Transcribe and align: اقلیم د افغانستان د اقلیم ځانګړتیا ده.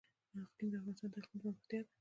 اقلیم 0.41 0.69
د 0.71 0.75
افغانستان 0.79 1.09
د 1.13 1.15
اقلیم 1.19 1.39
ځانګړتیا 1.43 1.79
ده. 1.83 1.89